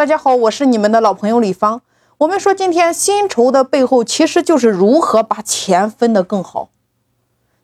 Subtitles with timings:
[0.00, 1.82] 大家好，我是你们的老朋友李芳。
[2.16, 6.70] 我们说今天薪酬的背后，其实就是如何把钱分得更好。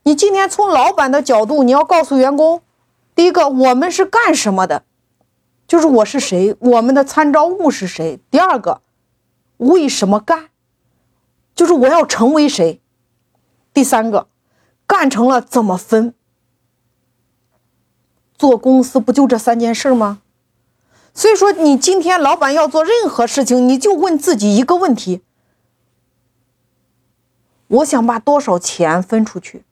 [0.03, 2.61] 你今天从老板的角度，你要告诉员工，
[3.15, 4.85] 第一个，我们是干什么的，
[5.67, 8.21] 就是我是谁，我们的参照物是谁。
[8.31, 8.83] 第二个，
[9.57, 10.51] 为什么干，
[11.55, 12.83] 就是我要成为谁。
[13.73, 14.29] 第三个，
[14.87, 16.13] 干成了怎么分。
[18.37, 20.21] 做公司不就这三件事吗？
[21.17, 25.23] 所以说，你今天老板要做任何事情，你就问自己一个问题：
[27.69, 29.65] 我想把多少钱分出去？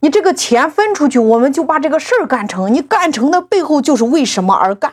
[0.00, 2.72] 你这个钱分出去，我们就把这个事儿干成。
[2.72, 4.92] 你干成的背后就是为什么而干。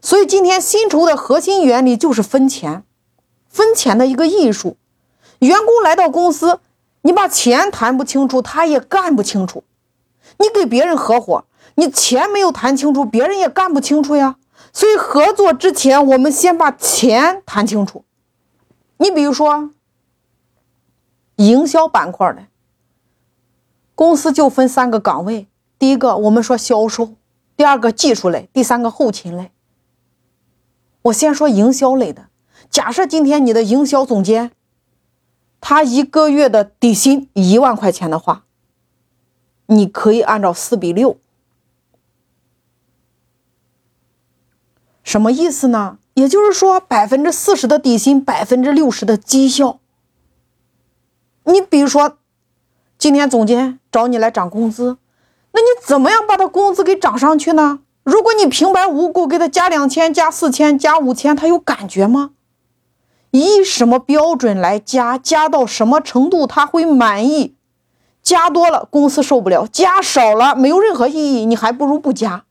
[0.00, 2.84] 所以今天薪酬的核心原理就是分钱，
[3.48, 4.76] 分钱的一个艺术。
[5.40, 6.60] 员工来到公司，
[7.00, 9.64] 你把钱谈不清楚，他也干不清楚。
[10.38, 11.44] 你给别人合伙。
[11.74, 14.36] 你钱没有谈清楚，别人也干不清楚呀。
[14.72, 18.04] 所以合作之前，我们先把钱谈清楚。
[18.96, 19.70] 你比如说，
[21.36, 22.46] 营销板块的
[23.94, 25.46] 公司就分三个岗位：
[25.78, 27.14] 第一个我们说销售，
[27.56, 29.50] 第二个技术类，第三个后勤类。
[31.02, 32.28] 我先说营销类的。
[32.70, 34.52] 假设今天你的营销总监，
[35.60, 38.44] 他一个月的底薪一万块钱的话，
[39.66, 41.18] 你可以按照四比六。
[45.02, 45.98] 什么意思呢？
[46.14, 49.78] 也就是说，百分之四十的底薪，百分之六十的绩效。
[51.44, 52.18] 你比如说，
[52.98, 54.98] 今天总监找你来涨工资，
[55.52, 57.80] 那你怎么样把他工资给涨上去呢？
[58.04, 62.30] 如果你平白无故给他加两千、加四千、加五千，他有感觉吗？
[63.30, 65.16] 以什么标准来加？
[65.16, 67.54] 加到什么程度他会满意？
[68.22, 72.44] 加多了公司受不了，加少了没有任何意义，你还不如不加。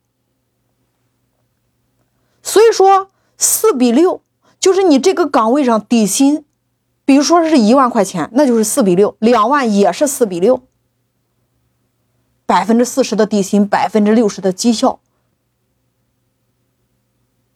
[2.43, 4.21] 所以说，四比六
[4.59, 6.43] 就是你这个岗位上底薪，
[7.05, 10.61] 比如说是一万块钱，那就是四比六；两万也是四比六。
[12.45, 14.99] 百分之四十的底薪，百分之六十的绩效，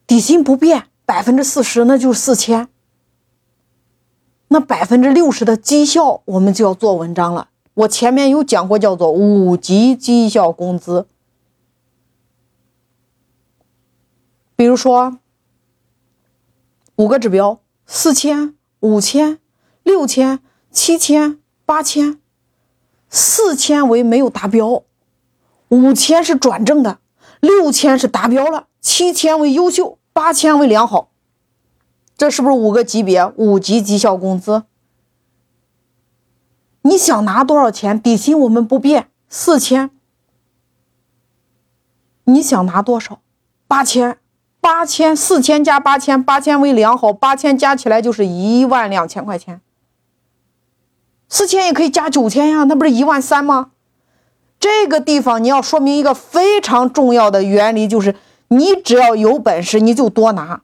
[0.06, 2.68] 底薪不变，百分之四十那就是四千。
[4.48, 7.48] 那百分之六十的绩效，我们就要做文章了。
[7.74, 11.06] 我前面有讲过，叫做五级绩效工资。
[14.56, 15.18] 比如说，
[16.96, 19.38] 五个指标：四千、五千、
[19.82, 20.40] 六千、
[20.70, 22.18] 七千、八千。
[23.08, 24.82] 四千为没有达标，
[25.68, 26.98] 五千是转正的，
[27.40, 31.10] 六千是达标了，七千为优秀，八千为良好。
[32.16, 33.32] 这是不是五个级别？
[33.36, 34.64] 五级绩效工资。
[36.82, 38.00] 你想拿多少钱？
[38.00, 39.90] 底薪我们不变，四千。
[42.24, 43.20] 你想拿多少？
[43.68, 44.18] 八千。
[44.66, 49.60] 八千四千加八千，八千为良好，八千加起来就是一万两千块钱。
[51.28, 53.70] 四千也可以加九千呀，那不是一万三吗？
[54.58, 58.16] 这个地方你要说明一个非常重要的原理，就是
[58.48, 60.62] 你只要有本事，你就多拿。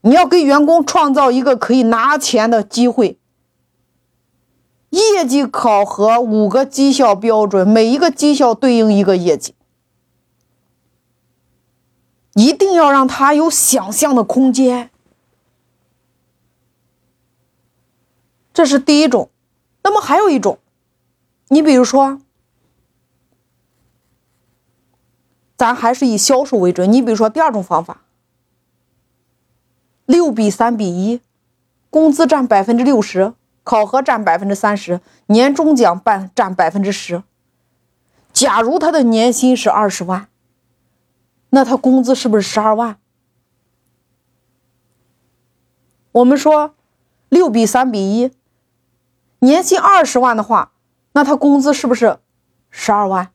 [0.00, 3.20] 你要给员工创造一个可以拿钱的机会。
[4.90, 9.54] 业绩考核五个绩效标准，每一个绩效对应一个业绩。
[12.36, 14.90] 一定要让他有想象的空间，
[18.52, 19.30] 这是第一种。
[19.82, 20.58] 那么还有一种，
[21.48, 22.20] 你比如说，
[25.56, 26.92] 咱还是以销售为准。
[26.92, 28.02] 你比如说第二种方法，
[30.04, 31.22] 六比三比一，
[31.88, 33.32] 工资占百分之六十，
[33.64, 37.22] 考核占百分之三十，年终奖半占百分之十。
[38.34, 40.28] 假如他的年薪是二十万。
[41.50, 42.98] 那他工资是不是十二万？
[46.12, 46.74] 我们说
[47.28, 48.30] 六比三比一，
[49.40, 50.72] 年薪二十万的话，
[51.12, 52.18] 那他工资是不是
[52.70, 53.32] 十二万？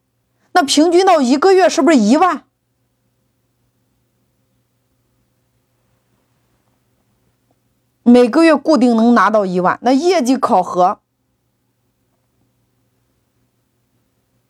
[0.54, 2.44] 那平均到一个月是不是一万？
[8.04, 11.00] 每个月固定能拿到一万，那业绩考核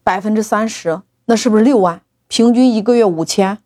[0.04, 2.02] 百分之三十，那是不是六万？
[2.32, 3.58] 平均一个月五千，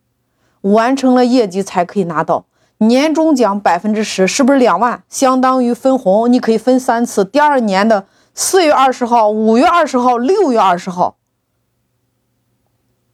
[0.62, 2.46] 完成了业绩才可以拿到
[2.78, 5.04] 年终奖百分之十，是不是两万？
[5.08, 7.24] 相当于分红，你可以分三次。
[7.24, 11.16] 第二年的四月二十号、五月二十号、六月二十号。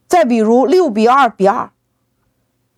[0.07, 1.71] 再比如六比二比二，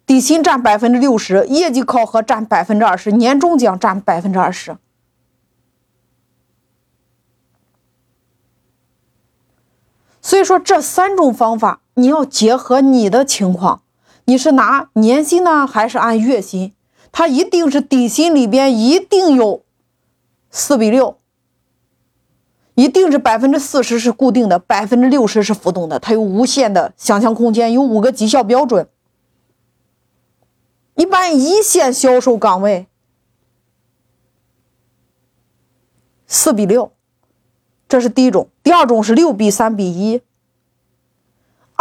[0.05, 4.75] 底薪占百分之六十，业绩考核占百分之二十，年终奖占百分之二十。
[10.21, 11.79] 所以说这三种方法。
[11.95, 13.81] 你要结合你的情况，
[14.25, 16.73] 你是拿年薪呢，还是按月薪？
[17.11, 19.63] 它一定是底薪里边一定有
[20.51, 21.17] 四比六，
[22.73, 28.89] 一定是百分之四十是固定的，百分之六十是浮动的，它有无限的想象空间，有五个绩效标准。
[30.95, 32.87] 一般一线销售岗位
[36.27, 36.91] 四比六，
[37.87, 40.21] 这是第一种；第二种是六比三比一。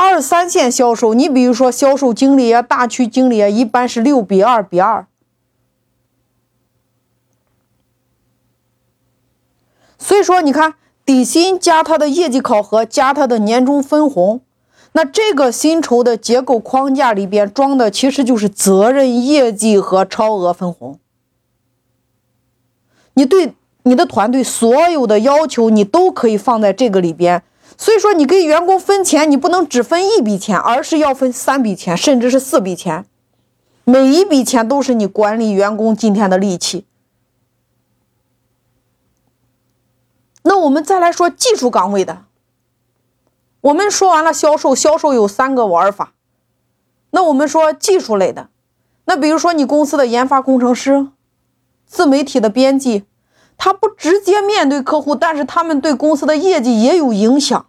[0.05, 5.06] 二三线销售，你比如说销售经理啊、大区经理啊，一般是六比二比二。
[9.99, 10.75] 所以说，你看
[11.06, 14.43] 底薪加他的业绩考核加他的年终分红。
[14.93, 21.01] 那这个薪酬的结构框架里边装的其实就是责任、业绩和超额分红。
[23.15, 23.55] 你对
[23.85, 27.43] 你的团队所有的要求，你都可以放在这个里边。
[27.76, 33.05] 所以说，你给员工分钱，你不能只分一笔钱，而是要分三笔钱，甚至是四笔钱。
[33.85, 36.87] 每一笔钱都是你管理员工今天的利器。
[40.43, 42.25] 那我们再来说技术岗位的。
[43.62, 46.12] 我们说完了销售，销售有三个玩法。
[47.11, 48.49] 那我们说技术类的，
[49.06, 51.09] 那比如说你公司的研发工程师、
[51.87, 53.05] 自媒体的编辑，
[53.56, 57.67] 他不直接面对客户，但是他们对公司的业绩也有影响，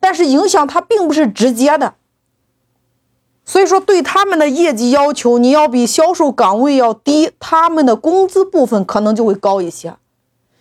[0.00, 1.94] 但是影响他并不是直接的。
[3.44, 9.96] 所以说对他们的业绩要求，你要比销售岗位要低，他们的工资部分可能就会高一些。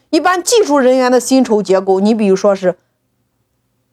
[0.09, 2.77] 一般技术人员的薪酬结构，你比如说是。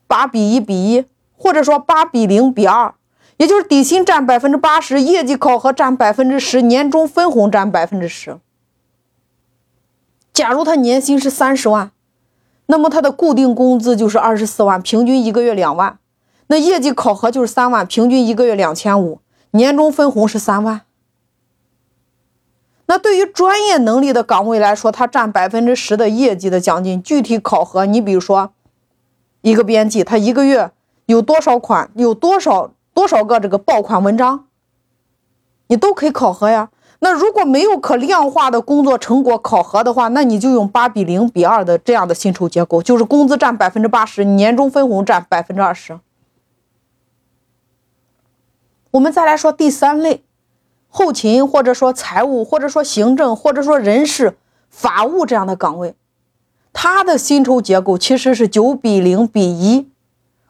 [0.07, 1.05] 八比一比一，
[1.37, 2.93] 或者说八比零比二，
[3.37, 8.37] 也就是底薪占百分之八十，业绩考核占百分之十，年终分红占百分之十。
[10.41, 11.91] 假如他年薪是三十万，
[12.65, 15.99] 那么他的固定工资就是二十四万，平均一个月两万。
[16.47, 19.21] 那业绩考核就是三万，平均一个月两千五，
[19.51, 20.81] 年终分红是三万。
[22.87, 27.03] 那对于专业能力的岗位来说，他占百分之十的业绩的奖金。
[27.03, 28.55] 具体考核，你比如说。
[29.43, 30.71] 一个编辑，他一个月
[31.05, 34.47] 有多少款，有多少多少个这个爆款文章，
[35.67, 36.71] 你都可以考核呀。
[37.03, 45.99] 那如果没有可量化的工作成果考核的话，那你就用八比零比二的这样的薪酬结构，就是工资占百分之八十，年终分红占百分之二十。
[48.91, 50.23] 我们再来说第三类，
[50.89, 54.37] 后勤或者说财务或者说行政或者说人事、
[54.69, 55.95] 法务这样的岗位。
[56.73, 59.91] 他的薪酬结构其实是九比零比一，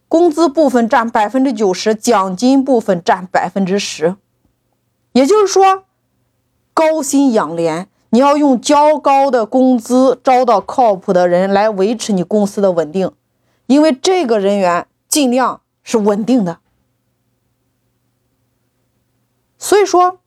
[0.09, 4.17] 工资部分占百分之九十，奖金部分占百分之十。
[5.13, 5.85] 也就是说，
[6.81, 13.13] 高薪养廉，你要用较高的工资招到靠谱的人来维持你公司的稳定，
[13.67, 16.61] 因为这个人员尽量是稳定的。
[19.59, 20.21] 所以说，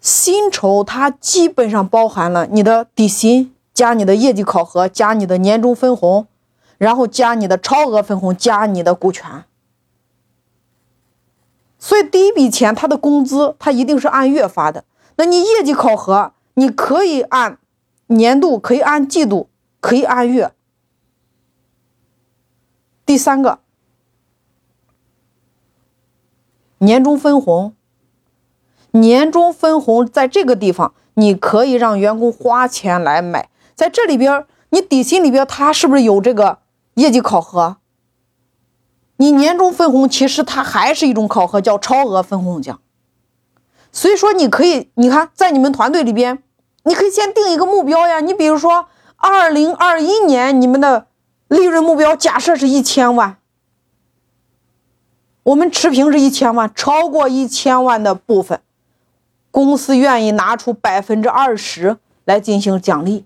[0.00, 3.54] 薪酬它基本上包含了你的底薪。
[3.74, 6.26] 加你的业绩考核，加你的年终分红，
[6.78, 9.44] 然后加你的超额分红，加你的股权。
[11.78, 14.82] 所以第一笔钱，他的工资他一定是按月发的。
[15.18, 17.58] 那你业绩考核，你可以按
[18.06, 19.50] 年度，可以按季度，
[19.80, 20.52] 可以按月。
[23.04, 23.58] 第三个，
[26.78, 27.74] 年终分红，
[28.92, 33.50] 年终分红在这个地方，你可以让员工花钱来买。
[33.74, 36.60] 在这里边，你底薪里边，它是不是有这个
[36.94, 37.78] 业绩考核？
[39.16, 42.80] 你年终分红其实它还是一种考核，叫超额分红奖。
[43.90, 46.42] 所以说，你可以，你看，在你们团队里边，
[46.84, 48.20] 你可以先定一个目标呀。
[48.20, 51.06] 你比如说，二零二一年你们的
[51.48, 53.38] 利润目标假设是一千万，
[55.42, 58.60] 我们持平是一千万，超过一千万的部分，
[59.50, 63.24] 公司愿意拿出百分之二十来进行奖励。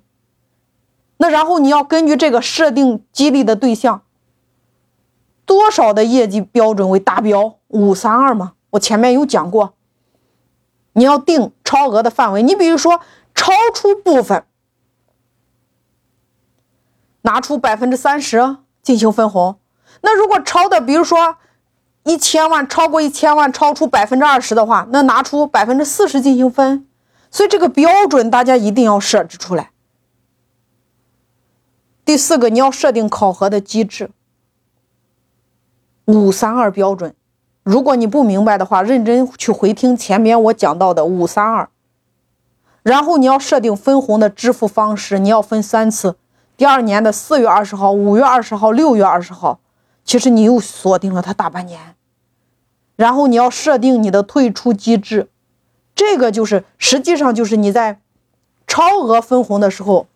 [1.19, 4.02] 那然后你要根据这个设定激励的对象，
[5.45, 7.57] 多少的业绩标准为达标？
[7.69, 9.75] 五三二嘛，我前面有讲过。
[10.95, 13.01] 你要定超额的范围，你比如说
[13.35, 14.45] 超出部分，
[17.23, 19.59] 拿出百分之三十进行分红。
[20.03, 21.37] 那如果超的，比如说
[22.03, 26.87] 一千万，超过一千万，超出百分之二十的话，那拿出百分之四十进行分。
[27.31, 29.71] 所以这个标准大家一定要设置出来。
[32.05, 34.11] 第四个，你要设定考核的机制，
[36.05, 37.15] 五三二标准。
[37.62, 41.69] 如果你不明白的话，认真去回听前面我讲到的五三二。
[42.83, 46.16] 然后你要设定分红的支付方式，你要分三次：
[46.57, 49.61] 第二年的四月二十号、五月二十号、六月二十号。
[50.04, 51.95] 其实你又锁定了它大半年。
[52.97, 55.28] 然后你要设定你的退出机制，
[55.95, 58.00] 这个就是实际上就是你在
[58.66, 60.09] 超额分红的时候